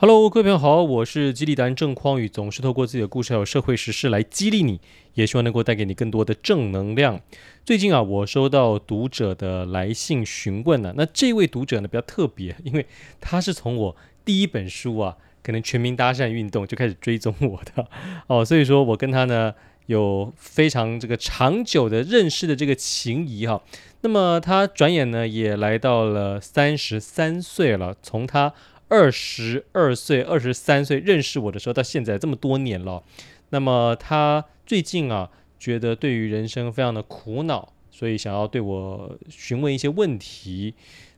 [0.00, 4.80] Hello，各位朋友好，我是激励达人郑匡宇，总是透过自己的故事还有社会时事来激励你，
[5.14, 7.20] 也希望能够带给你更多的正能量。
[7.64, 12.86] 最近啊，我收到读者的来信询问呢、啊，那这位读者呢比较特别，因为
[13.20, 17.84] 他是从我第一本书啊，可能全民搭讪运动就开始追踪我的
[18.28, 19.52] 哦，所以说我跟他呢
[19.86, 23.60] 有非常这个长久的认识的这个情谊哈、
[24.02, 28.54] 那么他转眼呢也来到了三十三岁了，从他。
[28.88, 33.02] 二十二岁、二十三岁认识我的时候，到现在这么多年了。
[33.50, 40.74] 那么他最近啊，觉得对于人生非常的苦恼，所以想要对我询问一些问题。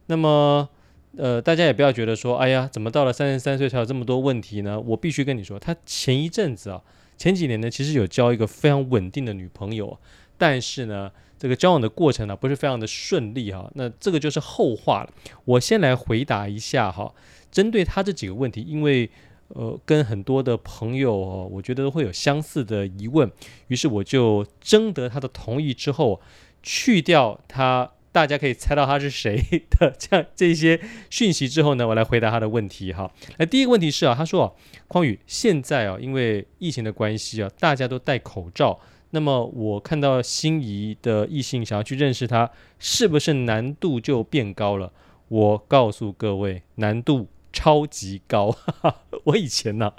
[0.06, 0.68] 那么，
[1.16, 4.78] 呃，大家也不要觉得说，哎呀，怎么到了三十三岁才有这么多问题呢？
[4.80, 6.82] 我必须跟你说，他前一阵子啊，
[7.16, 9.98] 前几年呢，其实有交一个非常稳定的女朋友，
[10.38, 13.70] 但是呢，这个交往的过程呢，不是非常的顺利哈。
[13.74, 15.10] 那这个就是后话了。
[15.44, 17.12] 我先来回答一下哈。
[17.50, 19.10] 针对他这几个问题，因为
[19.48, 23.30] 呃跟很多的朋友哦，我觉得都会有相似的疑问，
[23.68, 26.20] 于是我就征得他的同意之后，
[26.62, 33.10] 去掉他大家可以猜到他是谁的这样这些讯息之后呢，我来回答他的问题哈。
[33.38, 34.52] 那第一个问题是啊，他说啊，
[34.88, 38.78] 匡宇现在啊，因为疫情的关系啊，大家都戴口罩，
[39.10, 44.92] 那么我看到心仪的异性想要去认识他，是不是难度就变高了？
[45.28, 47.28] 我告诉各位，难度。
[47.60, 48.56] 超级高，
[49.24, 49.92] 我以前呢、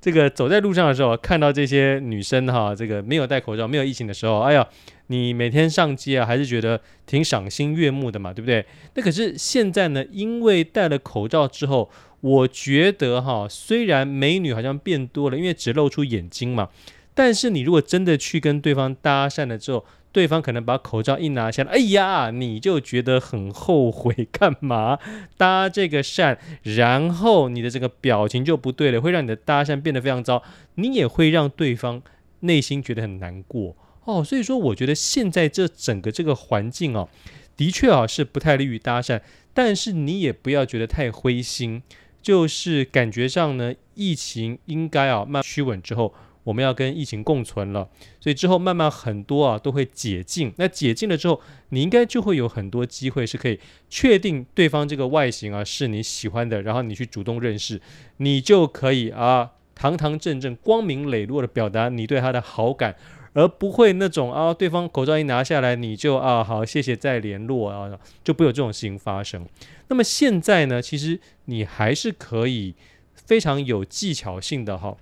[0.00, 4.66] 这个走在路上的时候，看到这些女生哈，这个没有戴口罩、没有疫情的时候，哎呀，
[5.06, 8.66] 你每天上街啊，还是觉得挺赏心悦目的嘛，对不对？
[8.94, 11.88] 那可是现在呢，因为戴了口罩之后，
[12.22, 16.70] 我觉得哈，虽然美女好像变多了，因为只露出眼睛嘛，
[17.14, 19.84] 但是你如果真的去跟对方搭讪了之后，
[20.16, 24.98] 对方可能把口罩一拿下来，哎呀，你就觉得很后悔，干嘛
[25.36, 26.38] 搭这个讪？
[26.62, 30.42] 然后你的这个表情就不对了，会让你的搭讪变得非常糟，
[30.76, 32.00] 你也会让对方
[32.40, 34.24] 内心觉得很难过哦。
[34.24, 37.10] 所以说，我觉得现在这整个这个环境哦，
[37.54, 39.20] 的确啊是不太利于搭讪，
[39.52, 41.82] 但是你也不要觉得太灰心，
[42.22, 46.14] 就是感觉上呢，疫情应该啊慢慢趋稳之后。
[46.46, 47.88] 我们要跟疫情共存了，
[48.20, 50.52] 所以之后慢慢很多啊都会解禁。
[50.58, 51.40] 那解禁了之后，
[51.70, 53.58] 你应该就会有很多机会是可以
[53.90, 57.82] 确定对方这个外形啊是你喜欢的，然后你去主动认识，
[58.18, 62.94] 你就可以啊堂堂正正、光明磊落的表达你对他的好感，
[63.32, 69.44] 而不会那种啊对方口罩一拿下来你就啊好谢谢再联络啊，就不有这种事情发生。
[69.88, 72.76] 那么现在呢，其实你还是可以
[73.14, 74.96] 非常有技巧性的哈。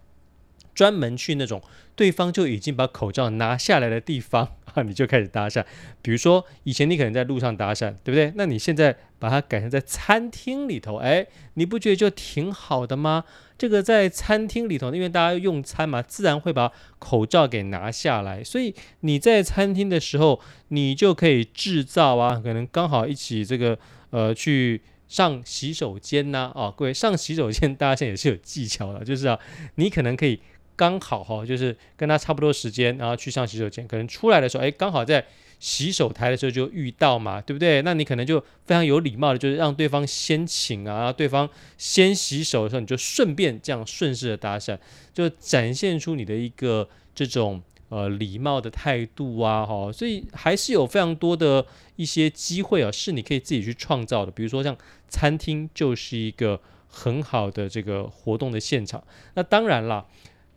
[0.75, 1.63] 专门去那种
[1.95, 5.65] 对方就已经把口罩拿下来的地方 啊，你就开始搭讪。
[6.03, 8.33] 比如说以前你可能在路上搭讪，对不对？
[8.37, 13.25] 那你现在把它改成在餐厅里头，哎，你不觉得就挺好的吗？
[13.57, 23.79] 这个在餐厅里头，因为大家用餐嘛，自然会把口罩给拿下来，所以你在餐厅的时候，你就可以制造啊，可能刚好一起这个
[24.11, 29.39] 呃去上洗手间呐，啊，各位上洗手间搭讪也是有技巧的，就是啊，
[29.77, 30.41] 你可能可以。
[30.77, 35.25] 刚好哈，就是跟他差不多时间，然后去上洗手间，可能出来的时候，哎，刚好在
[35.61, 37.81] 洗手台的时候就遇到嘛，对不对？
[37.83, 41.49] 那你可能就非常有礼貌的，就是让对方先请啊，对方
[41.79, 44.77] 先洗手的时候，你就顺便这样顺势的搭讪，
[45.13, 51.65] 就展现出你的一个这种呃礼貌的态度啊，哈，所以还是有非常多的
[51.97, 54.77] 一些机会啊，是你可以自己去创造的，比如说像
[55.09, 59.03] 餐厅就是一个很好的这个活动的现场，
[59.35, 60.05] 那当然了。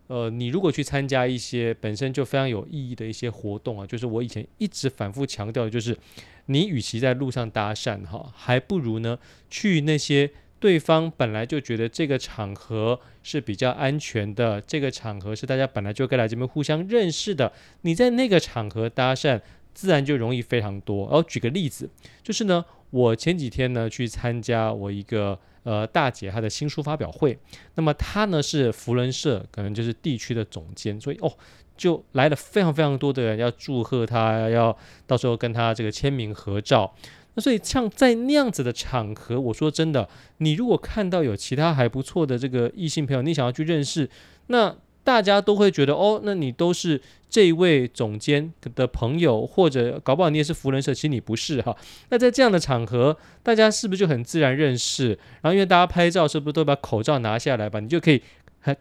[0.07, 5.97] 呃，你如果去参加一些本身就非常有意义的一些活动啊，就是我以前一直反复强调的，就是
[6.45, 9.19] 你与其在路上搭讪哈，还不如呢
[9.49, 17.51] 去那些对方本来就觉得这个场合是比较安全的，这个场合是大家本来就该来这边互相认识的，
[17.81, 19.41] 你在那个场合搭讪，
[19.73, 21.05] 自然就容易非常多。
[21.07, 21.89] 然后举个例子，
[22.23, 25.39] 就是呢，我前几天呢去参加我一个。
[25.63, 27.37] 呃，大姐她的新书发表会，
[27.75, 31.29] 那么她呢是扶轮社，可能就是地区的总监，所以哦，
[31.75, 34.73] 就来了非常非常多的人要祝贺她，要
[35.05, 36.95] 到时候跟她这个签名合照。
[37.33, 40.07] 那所以像在那样子的场合，我说真的，
[40.37, 44.09] 你如果看到有其他还不错的这个异性朋友，你想要去认识，
[44.47, 44.73] 那。
[45.07, 51.73] 大家都会觉得哦，那你都是这一位总监的朋友，或者搞不好你也是扶轮社，其实你不是哈。
[52.09, 55.17] 那在这样的场合，大家是不是就很自然认识？
[55.39, 57.79] 然后因为大家拍照是不是都把口罩拿下来吧？
[57.79, 58.21] 你就可以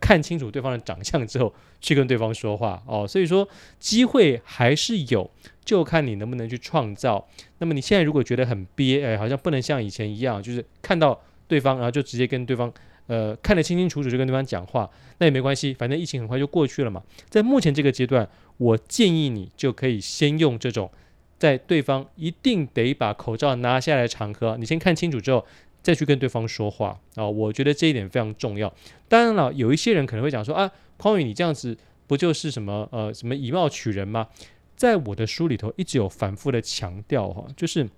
[0.01, 3.07] 看清楚对方的长相之后去跟对方说话哦。
[3.07, 5.31] 所以说机会还是有，
[5.65, 7.25] 就看你能不能去创造。
[7.59, 12.73] 那么你现在如果觉得很憋，哎，好像不能像以前一样，就是看到对方然后就直接跟对方。
[13.07, 14.89] 呃看得清清楚楚就跟对方讲话，
[15.19, 17.03] 那也没关系，反正疫情很快就过去了嘛。
[17.29, 20.91] 在目前这个阶段，我建议你就可以先用这种，
[21.39, 25.45] 在对方一定得把口罩拿下来场合，你先看清楚之后
[25.83, 27.27] 再去跟对方说话啊。
[27.27, 28.73] 我觉得这一点非常重要。
[29.09, 31.77] 当然了，有一些人可能会讲说啊，匡宇你这样子
[32.07, 34.29] 不就是什么呃什么以貌取人吗？
[34.75, 37.89] 在我的书里头一直有反复的强调哈，就是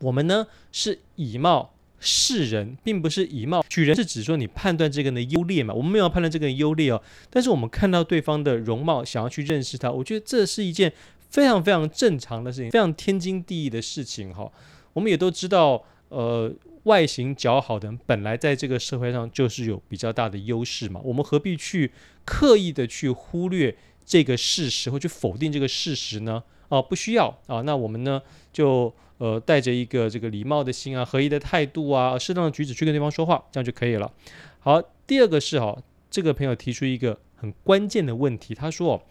[0.00, 1.73] 我们呢是以貌
[2.04, 5.74] 识人，并不是以貌取人，是指说你判断这个人的优劣嘛。
[5.74, 10.92] 我们没有判断这个人优劣哦，但是我们看到对方的容貌，想要去认识他，我觉得这是一件
[11.30, 14.48] 非常非常正常的事情，非常天经地义的事情哈。
[14.92, 16.52] 我们也都知道，呃，
[16.84, 21.90] 外形姣好的人本来在这个社会上就是有比较大的优势嘛，我们何必去
[22.24, 23.76] 刻意的去忽略？
[24.06, 26.42] 这个事实或去否定这个事实呢？
[26.68, 27.62] 哦，不需要啊。
[27.62, 28.20] 那我们呢，
[28.52, 34.12] 就呃带着一个这个礼貌的心啊，合一的态度啊，适当的举止去跟对方说话，这样就可以了。
[34.60, 35.76] 好，第二个是哈，
[36.10, 39.02] 这个朋友提出一个很关键的问题，他说哦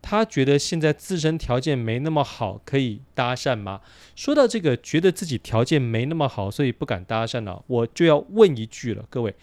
[0.00, 3.80] 他觉得现在自身条件没那么好，可以搭讪吗？
[4.16, 9.34] 说到这个，觉得自己条件没那么好，所以不敢搭讪了，我就要问一句了，各位，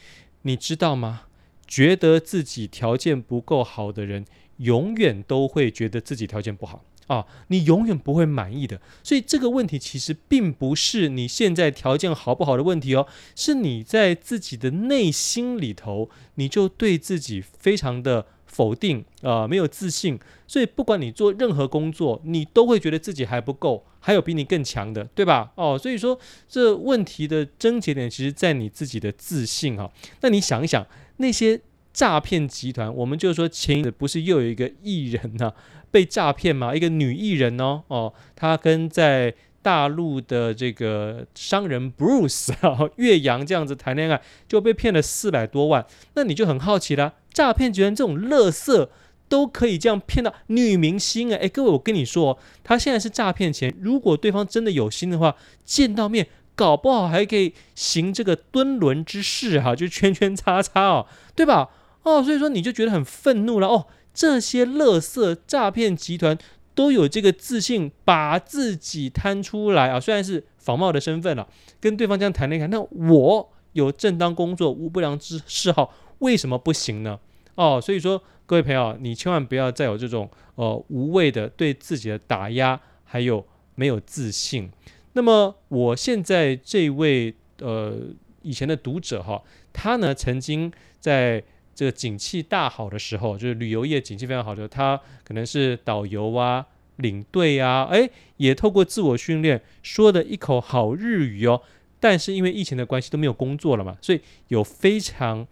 [0.41, 1.23] 你知道吗？
[1.67, 4.25] 觉得自己条件不够好的人。
[4.59, 8.79] 永远都会觉得自己条件不好啊，你永远不会满意的。
[9.03, 20.19] 所以这个问题其实并不是你现在条件好不好的问题哦，是你在自己的内心里头，你就对自己非常的否定啊，没有自信。
[20.47, 25.51] 所以不管你做任何工作，你都会觉得自己还不够，还有比你更强的，对吧？
[25.55, 26.17] 哦，所以说
[26.47, 29.91] 这问题的症结点其实在你自己的自信哈。
[30.21, 30.85] 那你想一想
[31.17, 31.61] 那些。
[31.91, 35.51] 诈骗集团，我们就说前不是又有一个艺人呢、
[35.91, 36.75] 被诈骗嘛？
[36.75, 45.85] 一个女艺人哦哦，她跟在大陆的这个商人 Bruce 啊 岳阳这样子谈恋爱，就被骗了四百多万。
[46.15, 48.87] 那你就很好奇啦，诈骗集团这种垃圾
[49.27, 61.05] 都可以这样骗到女明星哎哎，各位我跟你说，他现在是诈骗钱，如果对方真的有心的话，见到面搞不好还可以行这个敦伦之事哈、啊，就圈圈叉叉哦，
[61.35, 61.69] 对吧？
[62.03, 63.87] 哦，所以说你就觉得很愤怒了哦。
[64.13, 66.37] 这些垃圾诈骗集团
[66.75, 71.47] 都有这个自信，把自己摊出来啊，虽然是仿冒的身份了，
[71.79, 77.19] 跟对方这样谈恋爱，那我有正当工作，无不良之嗜好，为什么不行呢？
[77.55, 83.45] 哦，所以说各位朋友，你千万不要再有这种呃无谓的对自己的打压，还有
[83.75, 84.69] 没有自信。
[85.13, 87.97] 那么我现在这位呃
[88.41, 91.43] 以前的读者哈，他呢曾经在。
[91.79, 96.65] 这个景气大好的时候，就是旅游业景气非常好的时候，他可能是导游啊、
[96.97, 101.61] 领队啊，诶，也透过自我训练说的一口好日语哦。
[101.97, 105.47] 但是因为疫情的关系都没有工作了嘛，所以有非常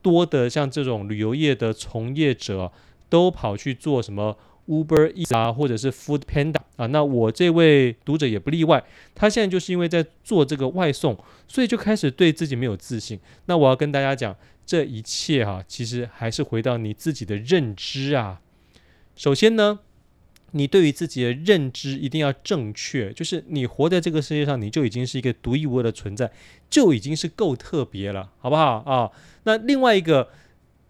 [0.00, 2.72] 多的像这种旅游业的从业者
[3.10, 4.38] 都跑去做什么
[4.68, 6.86] Uber Eats 啊，或者是 Food Panda 啊。
[6.86, 8.82] 那我这位读者也不例外，
[9.14, 11.18] 他现在就是因为在做这个外送，
[11.48, 13.18] 所以就开始对自己没有自信。
[13.46, 14.36] 那我要跟大家讲。
[14.68, 18.40] 这一切哈、啊，其实还是回到你自己的认知啊。
[19.14, 19.78] 首先呢，
[20.50, 26.32] 你对于自己的认知一定要正确，就是你活在这个世界上，你就已经是一个独一无二的存在，
[26.68, 29.08] 就已经是够特别了，好不好啊？
[29.44, 30.30] 那另外一个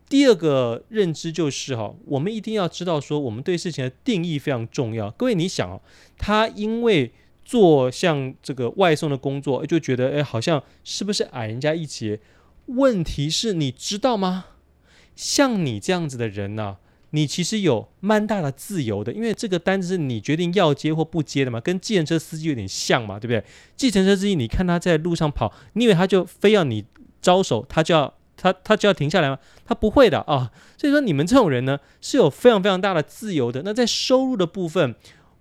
[0.09, 5.11] 第二个认知就是哈，我们一定要知道说，我们对事情的定义非常重要。
[5.11, 5.81] 各位，你想哦，
[6.17, 7.13] 他因为
[7.45, 12.21] 做像这个外送的工作，就觉得哎，好像是不是矮人家一截？
[12.67, 14.47] 问题是你知道吗？
[15.15, 16.77] 像你这样子的人呢、
[17.11, 23.43] 你其实有蛮大的自由的，因为这个单子是你决定要接或不接的嘛，跟计程车司机有点像嘛，对不对？
[23.77, 26.85] 计程车司机，你看他在路上跑，你以为他就非要你
[27.21, 29.39] 招手，他就要他他就要停下来吗？
[29.65, 30.51] 他不会的啊。
[30.77, 33.63] 所以说，你们这种人呢，是有非常非常大的自由的。
[33.65, 34.95] 那在收入的部分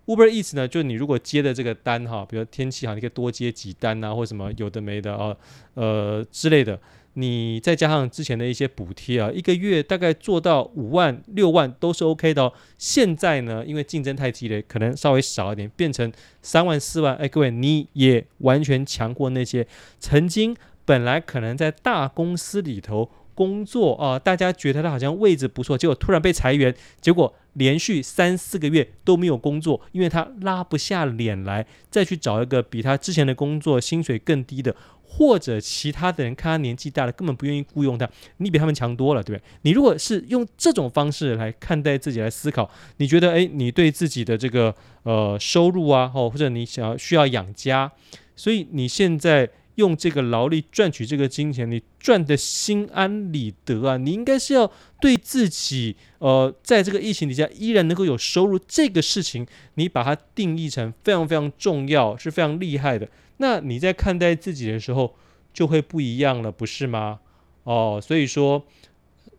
[0.06, 5.36] ，Uber Eats 呢，就你如果接的这个单哈，比如天气好，你可以多接几单啊，或什么有的没的啊，
[5.74, 6.80] 呃之类的。
[7.18, 12.52] 你再加上之前的一些补贴啊，一个月大概做到五万六万都是 OK 的哦。
[12.78, 16.12] 现在呢，因为竞争太激烈，可能稍微少一点，变成
[16.42, 17.16] 三万四万。
[17.16, 19.66] 哎，各位你也完全强过那些
[19.98, 20.54] 曾经
[20.86, 34.76] 本来可能在大公司里头工作啊，大家觉得他好像位置不错，结果突然被裁员，结果连续三四个月都没有工作，因为他拉不下脸来再去找一个比他之前的工作薪水更低的。
[35.08, 39.46] 或者其他的人看他年纪大了，根本不愿意雇佣他，你比他们强多了，对不对？
[39.62, 47.90] 你如果是用这种方式来看待自己来思考，你觉得，诶，你对自己的这个呃收入啊，哦，或者你想要需要养家，
[48.36, 53.98] 所以你现在用这个劳力赚取这个金钱，你赚得心安理得啊！
[53.98, 63.08] 你应该是要对自己，呃，在这个疫情底下依然能够有收入这个事情，你把它定义成非常非常重要，是非常厉害的。
[63.38, 65.14] 那你在看待自己的时候
[65.54, 67.20] 就会不一样了，不是吗？
[67.64, 68.66] 哦，所以说，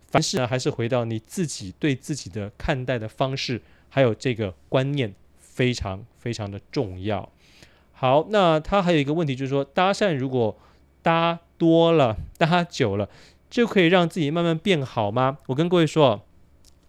[0.08, 7.32] 凡事呢还是回到你自己对自己的看待的方式，还有这个观念非常非常的重要。
[7.98, 10.54] 好，那他还有一个问题，就是说搭讪如果
[11.00, 13.08] 搭多了、搭久了，
[13.48, 15.38] 就可以让自己慢慢变好吗？
[15.46, 16.22] 我跟各位说，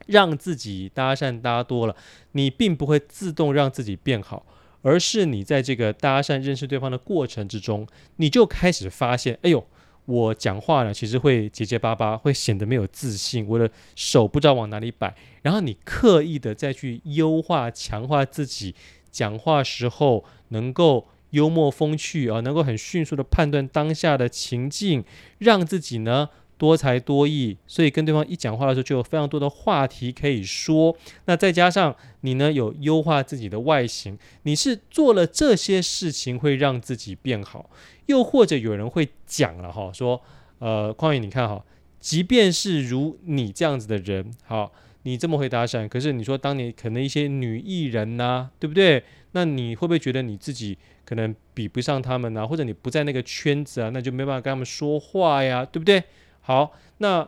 [0.08, 1.96] 让自己搭讪搭多了，
[2.34, 4.46] 你并不会自动让自己变好，
[4.82, 7.88] 而是你在这个搭讪认识对方的过程之中，
[8.18, 9.66] 你就开始发现，哎呦，
[10.04, 18.76] 我讲话呢其实会结结巴巴，会显得没有自信，我的手不知道往哪里摆，然后你刻意的再去优化、强化自己。
[19.12, 25.04] 讲话时候能够幽默风趣啊，能够很迅速的判断当下的情境，
[25.40, 30.96] 让自己呢多才多艺，所以跟对方一讲话的时候就有非常多的话题可以说。
[31.26, 37.70] 那再加上你呢有优化自己的外形，你是做了这些事情会让自己变好。
[38.06, 40.22] 又或者有人会讲了哈，说
[40.60, 41.64] 呃，匡宇你看哈，
[42.00, 44.72] 即便是如你这样子的人，好。
[45.08, 49.02] 你这么会搭讪，可是你说当年可能一些女艺人呐、对不对？
[49.32, 52.46] 那你会不会觉得你自己可能比不上他们呢、啊？
[52.46, 56.04] 或者你不在那个圈子啊，那就没办法跟他们说话呀，对不对？
[56.42, 57.26] 好，那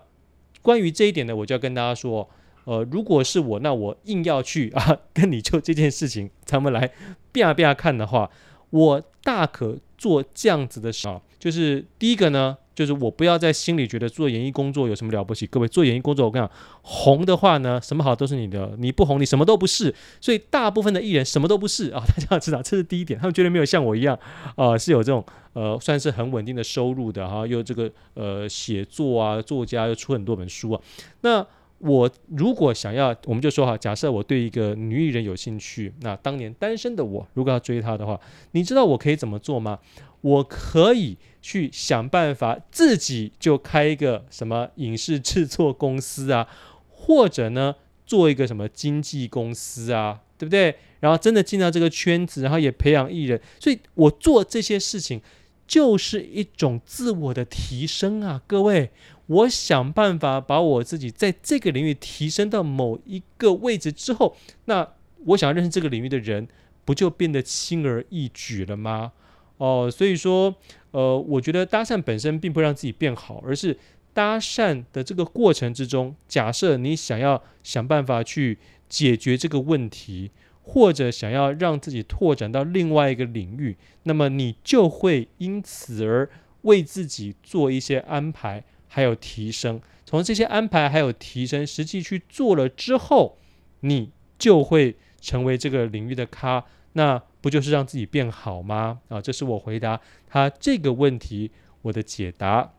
[0.61, 2.29] 关于这一点呢，我就要跟大家说，
[2.65, 6.91] 呃，如果是我，那我硬要去啊，跟你就这件事情，咱们来
[7.31, 8.29] 变啊变啊看的话，
[8.71, 12.57] 我大可做这样子的事啊，就是第一个呢。
[12.75, 15.45] 就是我不要在心里觉得做演艺工作有什么了不起。
[15.45, 19.93] 各位做演艺工作，我跟你讲，红的话呢，什么好都是你的；你不红，你什么都不是。
[20.21, 23.19] 所以大部分的艺人什么都不是啊，大家要知道，这是第一点。
[23.19, 24.17] 他们绝对没有像我一样
[24.55, 30.81] 啊、呃，是有这种呃，算是很稳定的收入的哈，又这个呃写作啊，作家又出很多本书啊。
[31.19, 31.45] 那
[31.79, 38.19] 我如果想要，我们就说哈，假设我对一个女艺人有兴趣，那当年单身的我如果要追她的话，
[38.51, 39.79] 你知道我可以怎么做吗？
[40.21, 46.45] 我可以去想办法，自己就开一个什么影视制作公司啊，
[46.89, 50.75] 或者呢，做一个什么经纪公司啊，对不对？
[50.99, 55.21] 然后真的进到这个圈子，然后也培养艺人，所以我做这些事情
[55.65, 58.91] 就是一种自我的提升啊，各位，
[59.29, 64.87] 我想办法把我自己在这个领域提升到某一个位置之后，那
[65.25, 66.47] 我想要认识这个领域的人，
[66.83, 69.11] 不就变得轻而易举了吗？
[69.57, 70.55] 哦，所以说，
[70.91, 73.77] 呃，我觉得搭讪本身并不让自己变好，而是
[74.13, 78.57] 搭讪的这个过程之中，假设你想要想办法去
[78.87, 80.31] 解决这个问题，
[80.63, 86.27] 或者想要让自己拓展到另外一个领域，那么你就会因此而
[86.61, 89.79] 为自己做一些安排，还有提升。
[90.05, 93.37] 从这些安排还有提升实际去做了之后，
[93.79, 96.65] 你就会成为这个领域的咖。
[96.93, 98.99] 那不就是让自己变好吗？
[99.07, 101.51] 啊，这是我回答他这个问题
[101.83, 102.73] 我的解答。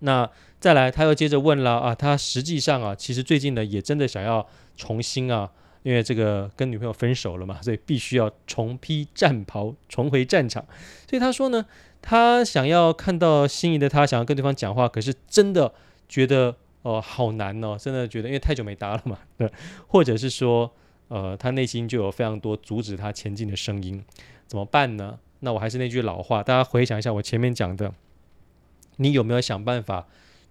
[0.00, 10.64] 那再来，他又接着问了啊，他实际上啊，其实最近呢也真的想要重新啊，因为这个跟女朋友分手了嘛，所以必须要重披战袍，重回战场。
[11.08, 11.64] 所以他说呢，
[12.00, 15.72] 他想要看到心仪的他，想要跟对方讲话，可是真的
[16.08, 19.50] 觉得、呃、好难哦，真的觉得因为太久没搭了嘛，对，
[19.86, 20.72] 或者是说。
[21.12, 24.00] 呃，他内心就有非常多阻止他前进的声音，
[24.46, 25.18] 怎么办呢？
[25.40, 27.92] 那我还是那句老话，大家回想一下我前面讲的，
[28.98, 30.06] 你有没有想办法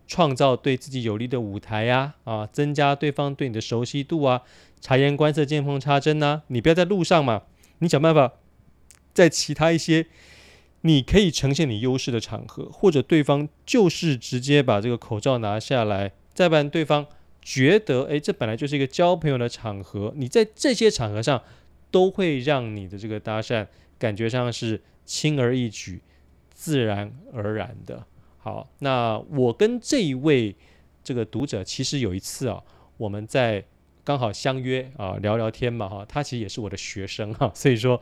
[0.10, 2.16] 创造对自己有利的舞台呀？
[2.24, 4.42] 啊，增加对方对你的熟悉度啊，
[4.82, 6.42] 察言观色，见缝插针呐。
[6.48, 7.44] 你不要在路上嘛，
[7.78, 8.34] 你想办法
[9.14, 10.08] 在其他一些
[10.82, 17.06] 你可以呈现你优势的场合，或者对方就是直接把这个口罩拿下来，再不然对方。
[17.42, 21.42] 觉得诶，这本来就是一个交朋友的场合，你在这些场合上
[21.90, 23.66] 都会让你的这个搭讪
[23.98, 26.02] 感觉上是轻而易举、
[26.54, 28.06] 自然而然的。
[28.40, 30.56] 好，那我跟这一位
[31.04, 32.64] 这个读者其实有一次啊，
[32.98, 33.64] 我们在
[34.04, 38.02] 刚好相约啊聊聊天嘛哈，他其实也是我的学生哈， 所以说。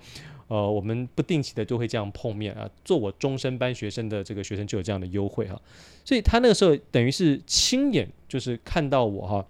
[0.50, 2.70] 呃，我们不定期的就会这样碰面啊。
[2.86, 5.62] 做我终身班学生的这个学生就有这样的优惠哈，
[6.06, 9.46] 所以他那个时候等于是亲眼就是看到我哈，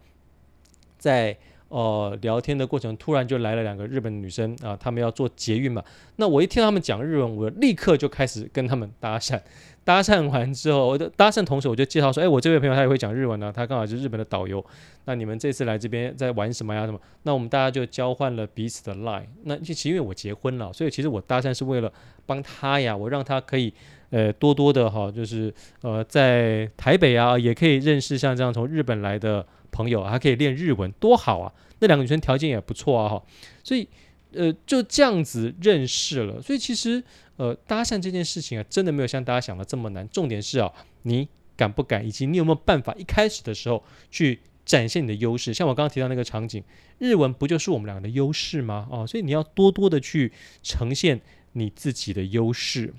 [0.97, 1.37] 在
[1.69, 5.83] 呃聊天的过程，突然就来了两个日本女生啊，她们要做捷运嘛。
[6.15, 9.39] 那我一听她们讲日文，我立刻就开始跟她们搭讪。
[9.83, 14.63] 搭讪完之后，我就搭讪同时我就介绍说，哎，我这位朋友他也会讲日文呢，他刚好是日本的导游。
[15.05, 16.85] 那你们这次来这边在玩什么呀？
[16.85, 16.99] 什么？
[17.23, 19.23] 那我们大家就交换了彼此的 line。
[19.43, 21.89] 那其实因为我结婚了，所以其实我搭讪是为了
[22.25, 23.73] 帮他呀，我让他可以
[24.09, 31.53] 呃，多多的哈，就是呃，在台北啊，也可以认识像这样从日本来的朋友，还可以练日文，多好啊！
[31.79, 33.23] 那两个女生条件也不错啊，哈，
[33.63, 33.87] 所以
[34.33, 36.41] 呃，就这样子认识了。
[36.41, 37.03] 所以其实
[37.37, 40.07] 呃，搭讪这件事情啊，真的没有像大家想的这么难。
[40.09, 40.71] 重点是啊，
[41.03, 45.53] 你敢不敢，以及你有没有办法，一开始的时候去展现你的优势。
[45.53, 46.63] 像我刚刚提到那个场景，
[46.97, 48.87] 日文不就是我们两个的优势吗？
[48.89, 50.31] 哦，所以你要多多的去
[50.63, 51.21] 呈现
[51.53, 52.93] 你自己的优势。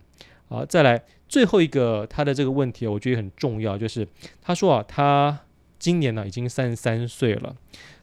[0.48, 4.06] 好，再来最后一个他的这个问题，我觉得很重要，就是
[4.40, 5.38] 他说啊，他
[5.78, 7.54] 今年呢已经三十三岁了，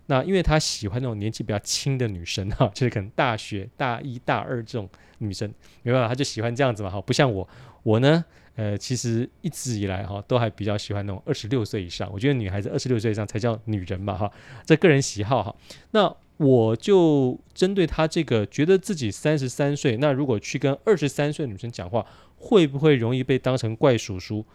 [0.08, 4.90] 那因为他喜欢那种年纪比较轻的女生 哈，就是可能大学大一大二这种
[5.20, 5.52] 女生，
[5.84, 7.48] 没办法，他就喜欢这样子嘛哈，不像我，
[7.84, 8.24] 我呢，
[8.56, 14.32] 呃，其实一直以来哈都还比较喜欢那种二十六岁以上，我觉得女孩子二十六岁以上才叫女人嘛哈，
[14.66, 15.56] 这个人喜好哈，
[15.92, 16.16] 那。
[16.38, 22.06] 我就针对他这个，觉得自己三十三岁，那如果去跟二十三岁的女生讲话，
[22.36, 24.46] 会不会容易被当成怪叔叔？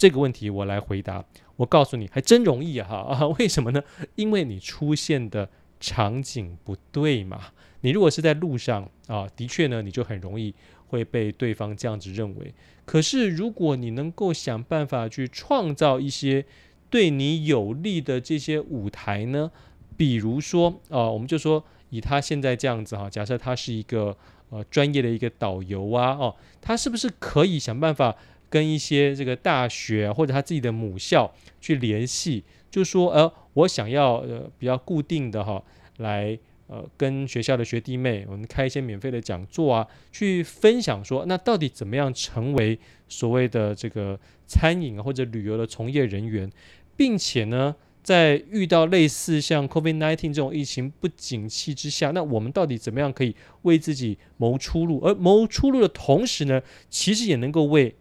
[0.00, 1.22] 这个问题我来回答。
[1.56, 2.88] 我告诉你，还真容易啊！
[2.88, 3.82] 哈， 为什么呢？
[4.14, 5.46] 因为你出现的
[5.78, 7.38] 场景不对嘛。
[7.82, 10.54] 你如果是在路上啊，的确呢，你就很容易
[10.86, 12.54] 会被对方这样子认为。
[12.86, 16.46] 可是如果你能够想办法去创造一些
[16.88, 19.50] 对你有利的这些舞台呢？
[19.98, 24.16] 比如说，啊、我们就说以他现在这样子哈，假设他是一个
[24.48, 28.16] 呃专业的一个导游啊，哦，他是不是可以想办法
[28.50, 35.62] 跟一些这个大学或者他自己的母校去联系，就说呃，我想要呃比较固定的哈，
[35.98, 42.78] 来呃跟学校的学弟妹，我们开一些免费的讲座啊，去分享说，那到底怎么样成为
[43.08, 46.50] 所谓的这个餐饮或者旅游的从业人员，
[46.96, 55.00] 并且呢，在遇到类似像 COVID nineteen 这种疫情不景气之下，那我们到底怎么样可以为自己谋出路？
[55.04, 57.94] 而谋出路的同时呢，其实也能够为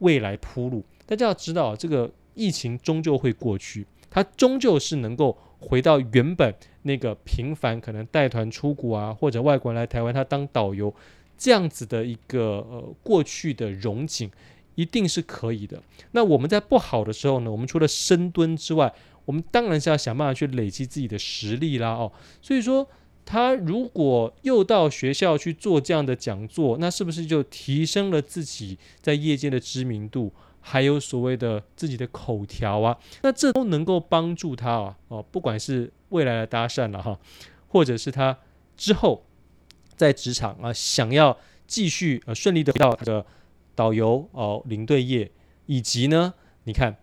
[0.00, 0.84] 未来铺路。
[1.06, 10.94] 大家要知道，这个疫情终究会过去，它终究是能够回到原本那个平凡，可能带团出国啊，或者外国人来台湾他当导游
[11.36, 14.30] 这样子的一个呃过去的荣景，
[14.74, 15.82] 一定是可以的。
[16.12, 18.92] 那我们在不好的时候呢，我们除了深蹲之外，
[19.24, 22.88] 我们当然是要想办法去累积自己的实力啦，哦，所以说
[23.30, 32.98] 他如果又到学校去做这样的讲座，那是不是就提升了自己在业界的知名度，还有所谓的自己的口条啊？
[33.22, 37.16] 那这都能够帮助他啊，哦，不管是未来的搭讪了哈，
[37.68, 38.36] 或者是他
[38.76, 39.24] 之后
[39.94, 41.38] 在职场啊，想要
[41.68, 43.24] 继续呃顺利的回到他的
[43.76, 45.30] 导游哦领队业，
[45.66, 46.96] 以及呢，你看。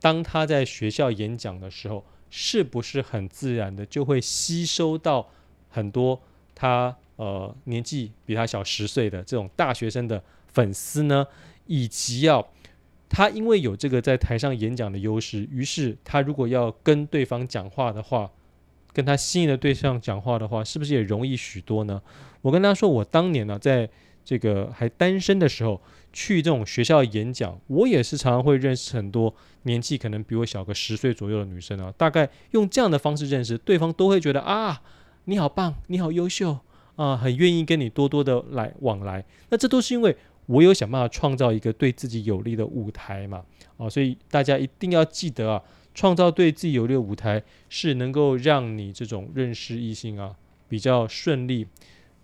[0.00, 5.30] 当他在学校演讲的时候，是不是很自然的就会吸收到
[5.74, 6.18] 很多
[6.54, 11.26] 他呃年纪比他小十岁的这种大学生的粉丝呢？
[11.66, 12.46] 以及要
[13.08, 18.30] 他因为有这个在台上演讲的优势，于是他如果要跟对方讲话的话，
[18.92, 22.00] 跟他心仪的对象讲话的话，是不是也容易许多呢？
[22.42, 23.90] 我跟他说，我当年呢，在
[24.24, 25.80] 这个还单身的时候。
[26.16, 29.34] 去这种学校演讲，我也是常常会认识很多
[29.64, 31.92] 年纪可能比我小个十岁左右的女生啊。
[31.98, 34.80] 大概用这样的方式认识对方，都会觉得啊，
[35.26, 36.58] 你好棒，你好优秀
[36.96, 39.24] 啊，很愿意跟你多多的来往来。
[39.48, 43.42] 那这都是因为我有想办法创造一个对自己有利的舞台嘛。
[43.78, 45.62] 啊，所以大家一定要记得啊，
[45.94, 50.34] 创造对自己有利的舞台，是能够让你这种认识异性啊
[50.68, 51.66] 比较顺利，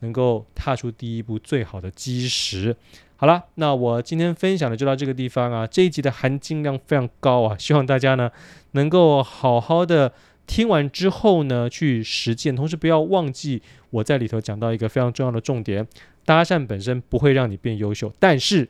[0.00, 2.76] 能够踏出第一步最好的基石。
[3.16, 5.66] 好了，那我今天分享的就到这个地方啊。
[5.66, 8.30] 这一集的含金量非常高啊，希望大家呢
[8.72, 10.12] 能够好好的
[10.50, 15.86] 听完之后呢去实践，同时不要忘记我在里头讲到一个非常重要的重点：
[16.24, 18.68] 搭讪本身不会让你变优秀，但是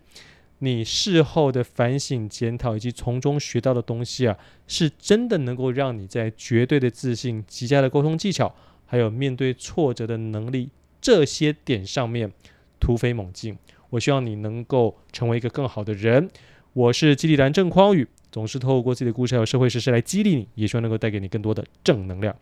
[0.58, 10.68] 你事后的反省检讨以及从中学到的东西啊，是真的能够让你在绝对的自信、极佳的沟通技巧，还有面对挫折的能力
[11.00, 12.30] 这些点上面
[12.78, 13.56] 突飞猛进。
[13.88, 16.28] 我希望你能够成为一个更好的人。
[16.74, 22.34] 我是激励男郑匡宇，总是透过自己的故事还有社会实事来激励你，也希望能够带给你更多的正能量。